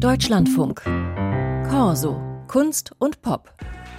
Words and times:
Deutschlandfunk. 0.00 0.82
Corso. 1.70 2.20
Kunst 2.48 2.90
und 2.98 3.22
Pop. 3.22 3.50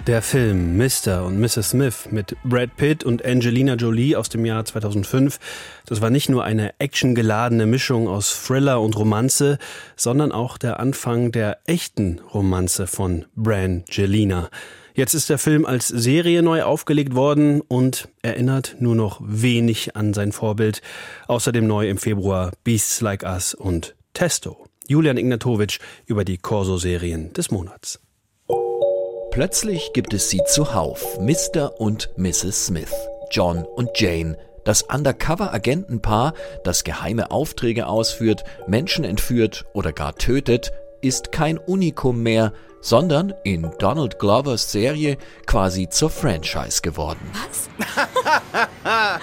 Der 0.06 0.22
Film 0.22 0.76
Mr. 0.76 1.24
und 1.26 1.40
Mrs. 1.40 1.70
Smith 1.70 2.08
mit 2.12 2.36
Brad 2.44 2.76
Pitt 2.76 3.02
und 3.02 3.24
Angelina 3.24 3.74
Jolie 3.74 4.14
aus 4.14 4.28
dem 4.28 4.44
Jahr 4.44 4.64
2005, 4.64 5.40
das 5.86 6.00
war 6.00 6.10
nicht 6.10 6.28
nur 6.28 6.44
eine 6.44 6.78
actiongeladene 6.78 7.66
Mischung 7.66 8.06
aus 8.06 8.44
Thriller 8.46 8.80
und 8.80 8.96
Romanze, 8.96 9.58
sondern 9.96 10.30
auch 10.30 10.56
der 10.56 10.78
Anfang 10.78 11.32
der 11.32 11.58
echten 11.66 12.20
Romanze 12.32 12.86
von 12.86 13.24
Brangelina. 13.34 14.50
Jetzt 14.94 15.14
ist 15.14 15.28
der 15.28 15.38
Film 15.38 15.66
als 15.66 15.88
Serie 15.88 16.42
neu 16.42 16.62
aufgelegt 16.62 17.16
worden 17.16 17.60
und 17.60 18.08
erinnert 18.22 18.76
nur 18.78 18.94
noch 18.94 19.20
wenig 19.24 19.96
an 19.96 20.14
sein 20.14 20.30
Vorbild. 20.30 20.80
Außerdem 21.26 21.66
neu 21.66 21.88
im 21.88 21.98
Februar 21.98 22.52
Beasts 22.62 23.00
Like 23.00 23.24
Us 23.24 23.52
und 23.52 23.96
Testo. 24.14 24.67
Julian 24.88 25.18
Ignatowitsch 25.18 25.80
über 26.06 26.24
die 26.24 26.38
Corso-Serien 26.38 27.34
des 27.34 27.50
Monats. 27.50 28.00
Plötzlich 29.30 29.92
gibt 29.92 30.14
es 30.14 30.30
sie 30.30 30.40
zuhauf, 30.46 31.18
Mr. 31.20 31.78
und 31.78 32.08
Mrs. 32.16 32.66
Smith, 32.66 32.94
John 33.30 33.64
und 33.64 33.90
Jane, 33.94 34.38
das 34.64 34.82
Undercover-Agentenpaar, 34.82 36.32
das 36.64 36.84
geheime 36.84 37.30
Aufträge 37.30 37.86
ausführt, 37.86 38.44
Menschen 38.66 39.04
entführt 39.04 39.66
oder 39.74 39.92
gar 39.92 40.14
tötet, 40.14 40.72
ist 41.02 41.32
kein 41.32 41.58
Unikum 41.58 42.22
mehr, 42.22 42.54
sondern 42.80 43.34
in 43.44 43.70
Donald 43.78 44.18
Glovers 44.18 44.72
Serie 44.72 45.18
quasi 45.44 45.90
zur 45.90 46.08
Franchise 46.08 46.80
geworden. 46.80 47.30
Was? 47.34 47.68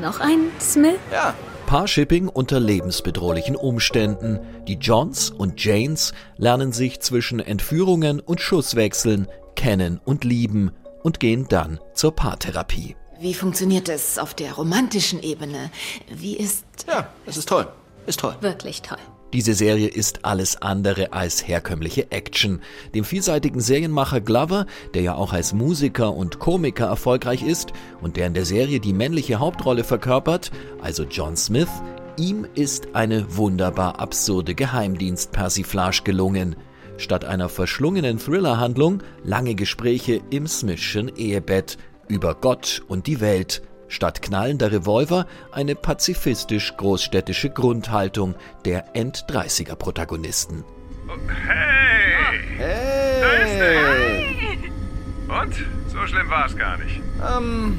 Noch 0.00 0.18
ein 0.18 0.50
Smith? 0.60 0.98
Ja. 1.12 1.32
Paarshipping 1.66 2.28
unter 2.28 2.60
lebensbedrohlichen 2.60 3.56
Umständen. 3.56 4.38
Die 4.68 4.74
Johns 4.74 5.30
und 5.30 5.62
Janes 5.62 6.12
lernen 6.36 6.72
sich 6.72 7.00
zwischen 7.00 7.40
Entführungen 7.40 8.20
und 8.20 8.40
Schusswechseln 8.40 9.26
kennen 9.56 10.00
und 10.04 10.22
lieben 10.22 10.70
und 11.02 11.18
gehen 11.18 11.46
dann 11.48 11.80
zur 11.92 12.14
Paartherapie. 12.14 12.94
Wie 13.18 13.34
funktioniert 13.34 13.88
es 13.88 14.16
auf 14.16 14.34
der 14.34 14.52
romantischen 14.52 15.20
Ebene? 15.20 15.70
Wie 16.08 16.36
ist. 16.36 16.64
Ja, 16.86 17.08
es 17.26 17.36
ist 17.36 17.48
toll. 17.48 17.66
Ist 18.06 18.20
toll. 18.20 18.36
Wirklich 18.40 18.82
toll. 18.82 18.98
Diese 19.32 19.54
Serie 19.54 19.88
ist 19.88 20.24
alles 20.24 20.62
andere 20.62 21.12
als 21.12 21.46
herkömmliche 21.46 22.12
Action. 22.12 22.60
Dem 22.94 23.04
vielseitigen 23.04 23.60
Serienmacher 23.60 24.20
Glover, 24.20 24.66
der 24.94 25.02
ja 25.02 25.14
auch 25.16 25.32
als 25.32 25.52
Musiker 25.52 26.14
und 26.14 26.38
Komiker 26.38 26.86
erfolgreich 26.86 27.42
ist 27.42 27.72
und 28.00 28.16
der 28.16 28.28
in 28.28 28.34
der 28.34 28.44
Serie 28.44 28.78
die 28.78 28.92
männliche 28.92 29.40
Hauptrolle 29.40 29.82
verkörpert, 29.82 30.52
also 30.80 31.02
John 31.02 31.36
Smith, 31.36 31.68
ihm 32.16 32.46
ist 32.54 32.94
eine 32.94 33.36
wunderbar 33.36 33.98
absurde 33.98 34.54
Geheimdienst-Persiflage 34.54 36.02
gelungen. 36.04 36.54
Statt 36.96 37.24
einer 37.24 37.48
verschlungenen 37.48 38.18
Thriller-Handlung 38.18 39.02
lange 39.24 39.54
Gespräche 39.56 40.20
im 40.30 40.46
Smithschen 40.46 41.14
Ehebett 41.16 41.78
über 42.08 42.36
Gott 42.36 42.82
und 42.86 43.08
die 43.08 43.20
Welt 43.20 43.62
Statt 43.88 44.22
knallender 44.22 44.72
Revolver 44.72 45.26
eine 45.52 45.74
pazifistisch-großstädtische 45.74 47.50
Grundhaltung 47.50 48.34
der 48.64 48.94
End-30er-Protagonisten. 48.94 50.64
Oh, 51.08 51.12
hey! 51.28 52.38
Hey! 52.58 53.20
Da 53.20 53.30
ist 53.30 53.60
er! 53.60 55.42
Und? 55.42 55.54
So 55.88 56.06
schlimm 56.06 56.28
war 56.28 56.46
es 56.46 56.56
gar 56.56 56.76
nicht. 56.78 57.00
Ähm. 57.20 57.78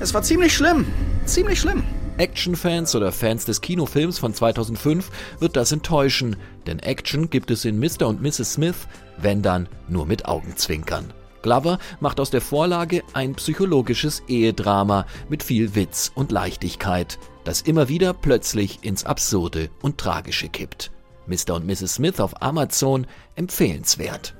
Es 0.00 0.12
war 0.14 0.22
ziemlich 0.22 0.54
schlimm. 0.54 0.86
Ziemlich 1.26 1.60
schlimm. 1.60 1.84
Actionfans 2.18 2.94
oder 2.94 3.12
Fans 3.12 3.44
des 3.44 3.60
Kinofilms 3.60 4.18
von 4.18 4.34
2005 4.34 5.10
wird 5.40 5.56
das 5.56 5.72
enttäuschen, 5.72 6.36
denn 6.66 6.78
Action 6.78 7.30
gibt 7.30 7.50
es 7.50 7.64
in 7.64 7.78
Mr. 7.78 8.06
und 8.06 8.20
Mrs. 8.20 8.54
Smith, 8.54 8.86
wenn 9.18 9.42
dann 9.42 9.68
nur 9.88 10.06
mit 10.06 10.26
Augenzwinkern. 10.26 11.12
Glover 11.42 11.78
macht 12.00 12.20
aus 12.20 12.30
der 12.30 12.40
Vorlage 12.40 13.02
ein 13.12 13.34
psychologisches 13.34 14.22
Ehedrama 14.28 15.06
mit 15.28 15.42
viel 15.42 15.74
Witz 15.74 16.12
und 16.14 16.32
Leichtigkeit, 16.32 17.18
das 17.44 17.60
immer 17.60 17.88
wieder 17.88 18.14
plötzlich 18.14 18.78
ins 18.82 19.04
Absurde 19.04 19.70
und 19.82 19.98
Tragische 19.98 20.48
kippt. 20.48 20.90
Mr. 21.26 21.54
und 21.54 21.66
Mrs. 21.66 21.94
Smith 21.94 22.20
auf 22.20 22.42
Amazon 22.42 23.06
empfehlenswert. 23.36 24.34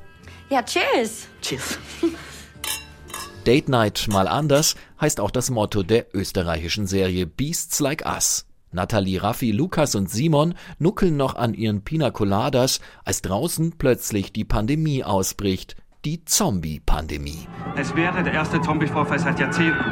Ja, 0.50 0.62
cheers. 0.62 1.28
Cheers. 1.40 1.78
Date 3.44 3.68
Night 3.68 4.06
mal 4.08 4.28
anders 4.28 4.76
heißt 5.00 5.18
auch 5.18 5.30
das 5.30 5.50
Motto 5.50 5.82
der 5.82 6.14
österreichischen 6.14 6.86
Serie 6.86 7.26
Beasts 7.26 7.80
Like 7.80 8.04
Us. 8.06 8.46
Nathalie, 8.70 9.22
Raffi, 9.22 9.50
Lukas 9.50 9.94
und 9.94 10.10
Simon 10.10 10.54
nuckeln 10.78 11.16
noch 11.16 11.34
an 11.34 11.52
ihren 11.52 11.82
Pina 11.82 12.10
Coladas, 12.10 12.80
als 13.04 13.20
draußen 13.20 13.72
plötzlich 13.76 14.32
die 14.32 14.44
Pandemie 14.44 15.04
ausbricht, 15.04 15.76
die 16.04 16.24
Zombie-Pandemie. 16.24 17.46
Es 17.76 17.94
wäre 17.94 18.22
der 18.22 18.32
erste 18.32 18.60
Zombie-Vorfall 18.60 19.20
seit 19.20 19.38
Jahrzehnten. 19.38 19.84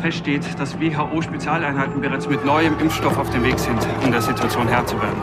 Fest 0.00 0.18
steht, 0.18 0.58
dass 0.58 0.80
WHO-Spezialeinheiten 0.80 2.00
bereits 2.00 2.28
mit 2.28 2.44
neuem 2.44 2.78
Impfstoff 2.78 3.18
auf 3.18 3.28
dem 3.30 3.42
Weg 3.42 3.58
sind, 3.58 3.78
um 4.02 4.10
der 4.10 4.22
Situation 4.22 4.68
Herr 4.68 4.86
zu 4.86 4.96
werden. 5.00 5.20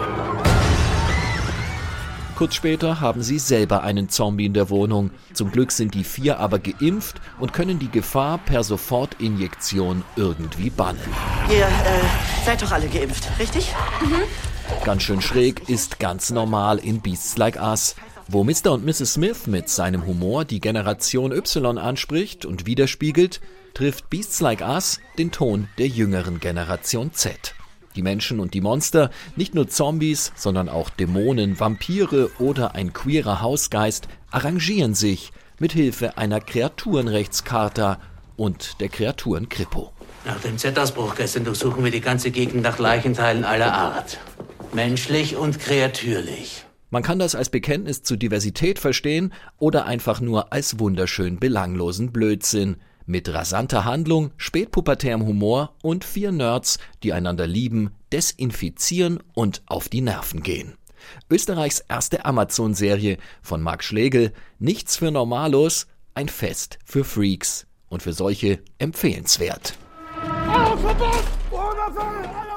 Kurz 2.36 2.54
später 2.54 3.00
haben 3.00 3.24
sie 3.24 3.40
selber 3.40 3.84
einen 3.84 4.10
Zombie 4.10 4.46
in 4.46 4.54
der 4.54 4.70
Wohnung. 4.70 5.12
Zum 5.34 5.52
Glück 5.52 5.72
sind 5.72 5.94
die 5.94 6.04
vier 6.04 6.38
aber 6.38 6.60
geimpft 6.60 7.22
und 7.40 7.54
können 7.54 7.80
die 7.80 7.90
Gefahr 7.90 8.38
per 8.40 8.64
Sofortinjektion 8.64 10.04
irgendwie 10.18 10.70
bannen. 10.70 11.00
Ihr 11.50 11.64
äh, 11.64 12.46
seid 12.46 12.62
doch 12.62 12.74
alle 12.74 12.90
geimpft, 12.90 13.28
richtig? 13.40 13.74
Ganz 14.84 15.04
schön 15.04 15.22
schräg 15.22 15.70
ist 15.70 16.00
ganz 16.00 16.30
normal 16.30 16.78
in 16.80 17.00
Beasts 17.00 17.38
Like 17.38 17.56
Us. 17.56 17.96
Wo 18.28 18.44
Mr. 18.44 18.72
und 18.72 18.84
Mrs. 18.84 19.14
Smith 19.14 19.46
mit 19.46 19.70
seinem 19.70 20.08
Humor 20.08 20.46
die 20.46 20.60
Generation 20.60 21.32
Y 21.32 21.78
anspricht 21.78 22.44
und 22.44 22.66
widerspiegelt, 22.66 23.40
trifft 23.76 24.10
Beasts 24.10 24.40
Like 24.40 24.62
Us 24.62 25.00
den 25.20 25.32
Ton 25.32 25.68
der 25.78 25.88
jüngeren 25.88 26.40
Generation 26.40 27.14
Z. 27.14 27.54
Die 27.96 28.02
Menschen 28.02 28.40
und 28.40 28.56
die 28.56 28.62
Monster, 28.62 29.12
nicht 29.36 29.54
nur 29.54 29.68
Zombies, 29.68 30.32
sondern 30.36 30.70
auch 30.70 30.90
Dämonen, 30.90 31.60
Vampire 31.60 32.32
oder 32.40 32.74
ein 32.74 32.94
queerer 32.94 33.42
Hausgeist, 33.42 34.08
arrangieren 34.32 34.96
sich 34.96 35.32
mit 35.60 35.72
Hilfe 35.72 36.18
einer 36.18 36.42
Kreaturenrechtscharta 36.42 38.00
und 38.38 38.82
der 38.82 38.90
Kreaturenkripo. 38.90 39.92
Nach 40.26 40.40
dem 40.42 40.58
Z-Ausbruch 40.58 41.14
gestern 41.16 41.46
durchsuchen 41.46 41.84
wir 41.84 41.92
die 41.92 42.02
ganze 42.02 42.32
Gegend 42.32 42.64
nach 42.64 42.80
Leichenteilen 42.80 43.46
aller 43.46 43.72
Art. 43.72 44.18
Menschlich 44.74 45.36
und 45.36 45.60
kreatürlich. 45.60 46.66
Man 46.96 47.04
kann 47.04 47.20
das 47.20 47.36
als 47.36 47.50
Bekenntnis 47.50 48.04
zur 48.04 48.16
Diversität 48.16 48.80
verstehen 48.80 49.34
oder 49.58 49.86
einfach 49.86 50.22
nur 50.22 50.54
als 50.54 50.80
wunderschön 50.80 51.42
belanglosen 51.42 52.14
Blödsinn. 52.14 52.78
Mit 53.06 53.28
rasanter 53.34 53.84
Handlung, 53.84 54.32
spätpubertärem 54.38 55.26
Humor 55.26 55.76
und 55.84 56.06
vier 56.06 56.32
Nerds, 56.32 56.80
die 57.04 57.12
einander 57.12 57.48
lieben, 57.48 57.92
desinfizieren 58.14 59.22
und 59.34 59.62
auf 59.66 59.90
die 59.90 60.00
Nerven 60.00 60.42
gehen. 60.42 60.76
Österreichs 61.30 61.82
erste 61.82 62.24
Amazon-Serie 62.24 63.18
von 63.42 63.62
Marc 63.62 63.84
Schlegel, 63.84 64.32
nichts 64.60 64.96
für 64.96 65.12
Normalos, 65.12 65.88
ein 66.14 66.30
Fest 66.30 66.80
für 66.86 67.04
Freaks 67.04 67.68
und 67.90 68.04
für 68.04 68.14
solche 68.14 68.60
empfehlenswert. 68.78 69.74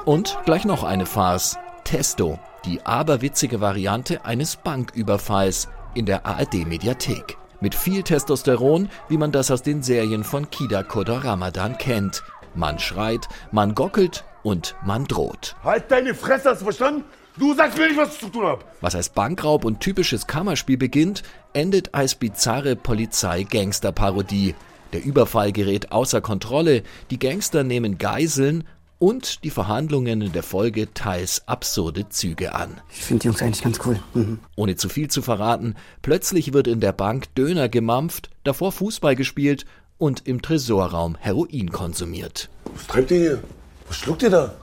Und 0.05 0.37
gleich 0.45 0.63
noch 0.63 0.85
eine 0.85 1.05
Farce. 1.05 1.57
Testo, 1.83 2.39
die 2.65 2.85
aberwitzige 2.85 3.61
Variante 3.61 4.25
eines 4.25 4.55
Banküberfalls 4.55 5.67
in 5.93 6.05
der 6.05 6.25
ARD-Mediathek. 6.25 7.37
Mit 7.61 7.75
viel 7.75 8.03
Testosteron, 8.03 8.89
wie 9.09 9.17
man 9.17 9.31
das 9.31 9.51
aus 9.51 9.63
den 9.63 9.83
Serien 9.83 10.23
von 10.23 10.49
Kida 10.49 10.83
Kodor 10.83 11.25
Ramadan 11.25 11.77
kennt. 11.77 12.23
Man 12.55 12.79
schreit, 12.79 13.27
man 13.51 13.75
gockelt 13.75 14.23
und 14.43 14.75
man 14.85 15.05
droht. 15.05 15.55
Halt 15.63 15.91
deine 15.91 16.13
Fresse, 16.15 16.51
hast 16.51 16.61
du 16.61 16.65
verstanden? 16.65 17.03
Du 17.37 17.53
sagst 17.53 17.77
mir 17.77 17.87
nicht, 17.87 17.97
was 17.97 18.13
ich 18.13 18.19
zu 18.19 18.29
tun 18.29 18.45
hab. 18.45 18.65
Was 18.81 18.95
als 18.95 19.09
Bankraub 19.09 19.63
und 19.65 19.79
typisches 19.79 20.27
Kammerspiel 20.27 20.77
beginnt, 20.77 21.23
endet 21.53 21.93
als 21.93 22.15
bizarre 22.15 22.75
Polizei-Gangster-Parodie. 22.75 24.55
Der 24.93 25.03
Überfall 25.03 25.51
gerät 25.51 25.91
außer 25.91 26.21
Kontrolle, 26.21 26.83
die 27.11 27.19
Gangster 27.19 27.63
nehmen 27.63 27.97
Geiseln 27.97 28.65
und 28.99 29.43
die 29.43 29.49
Verhandlungen 29.49 30.21
in 30.21 30.31
der 30.33 30.43
Folge 30.43 30.93
teils 30.93 31.47
absurde 31.47 32.09
Züge 32.09 32.53
an. 32.53 32.81
Ich 32.91 33.05
finde 33.05 33.21
die 33.21 33.27
Jungs 33.27 33.41
eigentlich 33.41 33.63
ganz 33.63 33.79
cool. 33.85 33.99
Mhm. 34.13 34.39
Ohne 34.55 34.75
zu 34.75 34.89
viel 34.89 35.09
zu 35.09 35.21
verraten, 35.21 35.75
plötzlich 36.01 36.53
wird 36.53 36.67
in 36.67 36.81
der 36.81 36.91
Bank 36.91 37.33
Döner 37.35 37.69
gemampft, 37.69 38.29
davor 38.43 38.71
Fußball 38.71 39.15
gespielt 39.15 39.65
und 39.97 40.27
im 40.27 40.41
Tresorraum 40.41 41.15
Heroin 41.19 41.71
konsumiert. 41.71 42.49
Was 42.75 42.87
treibt 42.87 43.11
ihr 43.11 43.17
hier? 43.17 43.43
Was 43.87 43.97
schluckt 43.97 44.21
ihr 44.21 44.29
da? 44.29 44.53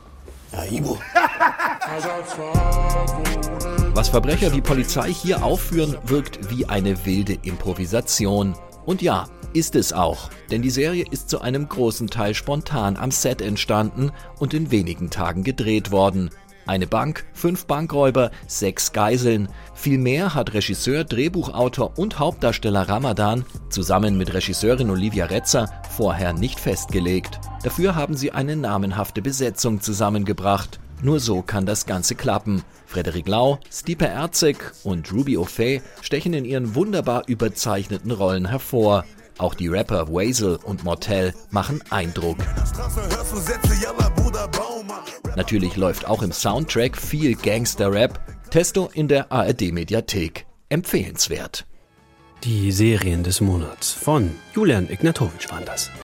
Ja, 0.53 0.65
Ibo. 0.65 0.99
Was 3.95 4.09
Verbrecher 4.11 4.53
wie 4.53 4.61
Polizei 4.61 5.13
hier 5.13 5.43
aufführen, 5.43 5.97
wirkt 6.05 6.51
wie 6.51 6.67
eine 6.67 7.07
wilde 7.07 7.39
Improvisation. 7.43 8.55
Und 8.85 9.03
ja, 9.03 9.27
ist 9.57 9.75
es 9.75 9.93
auch, 9.93 10.29
denn 10.51 10.61
die 10.61 10.71
Serie 10.71 11.07
ist 11.11 11.31
zu 11.31 11.41
einem 11.41 11.67
großen 11.67 12.09
Teil 12.09 12.35
spontan 12.35 12.97
am 12.99 13.11
Set 13.11 13.41
entstanden 13.41 14.13
und 14.39 14.53
in 14.53 14.71
wenigen 14.71 15.09
Tagen 15.09 15.45
gedreht 15.45 15.91
worden. 15.91 16.31
Eine 16.67 16.87
Bank, 16.87 17.25
fünf 17.33 17.65
Bankräuber, 17.67 18.33
sechs 18.49 18.93
Geiseln. 18.93 19.49
Viel 19.75 19.99
mehr 19.99 20.35
hat 20.35 20.53
Regisseur, 20.53 21.05
Drehbuchautor 21.05 21.97
und 21.97 22.19
Hauptdarsteller 22.19 22.89
Ramadan 22.89 23.47
zusammen 23.71 24.19
mit 24.19 24.35
Regisseurin 24.35 24.91
Olivia 24.91 25.27
Retzer 25.27 25.71
vorher 25.97 26.33
nicht 26.33 26.61
festgelegt. 26.61 27.41
Dafür 27.63 27.95
haben 27.95 28.17
sie 28.17 28.33
eine 28.33 28.57
namenhafte 28.57 29.23
Besetzung 29.23 29.81
zusammengebracht. 29.81 30.81
Nur 31.03 31.21
so 31.21 31.41
kann 31.41 31.67
das 31.67 31.87
Ganze 31.87 32.15
klappen. 32.15 32.63
Frederik 32.87 33.29
Lau, 33.29 33.59
Stipe 33.71 34.07
Erzeg 34.07 34.73
und 34.83 35.13
Ruby 35.13 35.37
O'Fay 35.37 35.83
stechen 36.01 36.35
in 36.35 36.45
ihren 36.45 36.75
wunderbar 36.75 37.25
überzeichneten 37.27 38.11
Rollen 38.11 38.49
hervor. 38.49 39.05
Auch 39.39 39.55
die 39.55 39.69
Rapper 39.69 40.09
Wazel 40.09 40.59
und 40.65 40.85
Mortel 40.85 41.35
machen 41.51 41.83
Eindruck. 41.91 42.39
Natürlich 45.37 45.77
läuft 45.77 46.07
auch 46.07 46.23
im 46.23 46.33
Soundtrack 46.33 46.97
viel 46.97 47.35
Gangster-Rap. 47.35 48.19
Testo 48.51 48.89
in 48.95 49.09
der 49.09 49.31
ARD-Mediathek. 49.31 50.47
Empfehlenswert. 50.69 51.67
Die 52.45 52.73
Serien 52.73 53.23
des 53.23 53.41
Monats 53.41 53.93
von 53.93 54.31
Julian 54.55 54.89
Ignatowitsch 54.91 55.51
waren 55.51 55.65
das. 55.65 55.91